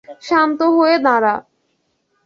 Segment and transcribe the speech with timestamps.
[0.21, 1.35] শান্ত হয়ে দাঁড়া।